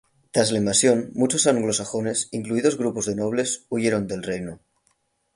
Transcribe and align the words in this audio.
Tras 0.31 0.51
la 0.51 0.57
invasión 0.57 1.11
muchos 1.13 1.45
anglosajones, 1.45 2.27
incluidos 2.31 2.75
grupos 2.75 3.05
de 3.05 3.13
nobles, 3.15 3.67
huyeron 3.69 4.07
del 4.07 4.23
reino. 4.23 4.59